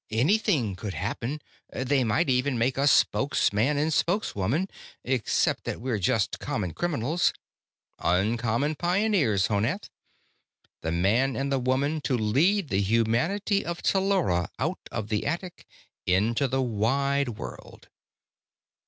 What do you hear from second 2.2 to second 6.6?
even make us Spokesman and Spokeswoman except that we're just